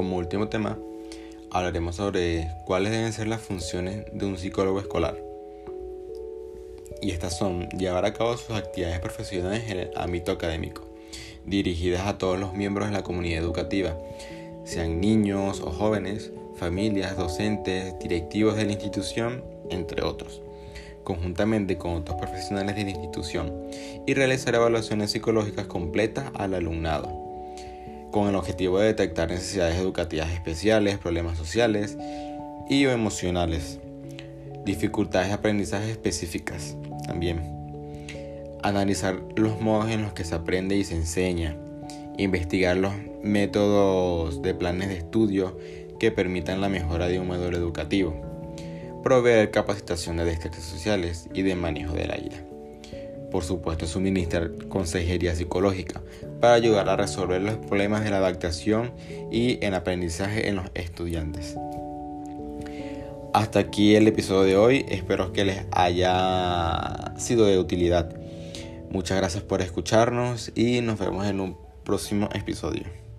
como 0.00 0.16
último 0.16 0.48
tema, 0.48 0.78
hablaremos 1.50 1.96
sobre 1.96 2.50
cuáles 2.64 2.90
deben 2.90 3.12
ser 3.12 3.28
las 3.28 3.42
funciones 3.42 4.06
de 4.14 4.24
un 4.24 4.38
psicólogo 4.38 4.80
escolar. 4.80 5.22
Y 7.02 7.10
estas 7.10 7.36
son 7.36 7.68
llevar 7.68 8.06
a 8.06 8.14
cabo 8.14 8.38
sus 8.38 8.56
actividades 8.56 8.98
profesionales 9.00 9.64
en 9.68 9.78
el 9.80 9.90
ámbito 9.96 10.32
académico, 10.32 10.86
dirigidas 11.44 12.06
a 12.06 12.16
todos 12.16 12.40
los 12.40 12.54
miembros 12.54 12.88
de 12.88 12.94
la 12.94 13.02
comunidad 13.02 13.42
educativa, 13.42 13.94
sean 14.64 15.02
niños 15.02 15.60
o 15.60 15.70
jóvenes, 15.70 16.32
familias, 16.56 17.18
docentes, 17.18 17.98
directivos 17.98 18.56
de 18.56 18.64
la 18.64 18.72
institución, 18.72 19.44
entre 19.68 20.02
otros, 20.02 20.40
conjuntamente 21.04 21.76
con 21.76 21.92
otros 21.92 22.16
profesionales 22.16 22.74
de 22.74 22.84
la 22.84 22.90
institución, 22.92 23.52
y 24.06 24.14
realizar 24.14 24.54
evaluaciones 24.54 25.10
psicológicas 25.10 25.66
completas 25.66 26.30
al 26.36 26.54
alumnado 26.54 27.29
con 28.10 28.28
el 28.28 28.34
objetivo 28.34 28.78
de 28.78 28.86
detectar 28.86 29.30
necesidades 29.30 29.78
educativas 29.78 30.30
especiales, 30.30 30.98
problemas 30.98 31.38
sociales 31.38 31.96
y 32.68 32.84
emocionales, 32.84 33.78
dificultades 34.64 35.28
de 35.28 35.34
aprendizaje 35.34 35.90
específicas 35.90 36.76
también. 37.06 37.42
Analizar 38.62 39.20
los 39.36 39.60
modos 39.60 39.90
en 39.90 40.02
los 40.02 40.12
que 40.12 40.24
se 40.24 40.34
aprende 40.34 40.76
y 40.76 40.84
se 40.84 40.94
enseña, 40.94 41.56
investigar 42.18 42.76
los 42.76 42.92
métodos 43.22 44.42
de 44.42 44.54
planes 44.54 44.88
de 44.88 44.98
estudio 44.98 45.56
que 45.98 46.10
permitan 46.10 46.60
la 46.60 46.68
mejora 46.68 47.08
de 47.08 47.20
un 47.20 47.26
modelo 47.26 47.56
educativo, 47.56 48.14
proveer 49.02 49.50
capacitación 49.50 50.18
de 50.18 50.24
destrezas 50.24 50.64
sociales 50.64 51.28
y 51.32 51.42
de 51.42 51.54
manejo 51.54 51.94
de 51.94 52.06
la 52.06 52.18
ira 52.18 52.49
por 53.30 53.44
supuesto, 53.44 53.86
suministrar 53.86 54.50
consejería 54.68 55.34
psicológica 55.34 56.02
para 56.40 56.54
ayudar 56.54 56.88
a 56.88 56.96
resolver 56.96 57.40
los 57.42 57.56
problemas 57.56 58.04
de 58.04 58.10
la 58.10 58.18
adaptación 58.18 58.92
y 59.30 59.64
el 59.64 59.74
aprendizaje 59.74 60.48
en 60.48 60.56
los 60.56 60.66
estudiantes. 60.74 61.56
Hasta 63.32 63.60
aquí 63.60 63.94
el 63.94 64.08
episodio 64.08 64.42
de 64.42 64.56
hoy, 64.56 64.86
espero 64.88 65.32
que 65.32 65.44
les 65.44 65.64
haya 65.70 67.14
sido 67.16 67.46
de 67.46 67.58
utilidad. 67.58 68.12
Muchas 68.90 69.18
gracias 69.18 69.44
por 69.44 69.62
escucharnos 69.62 70.50
y 70.56 70.80
nos 70.80 70.98
vemos 70.98 71.26
en 71.26 71.38
un 71.40 71.56
próximo 71.84 72.28
episodio. 72.34 73.09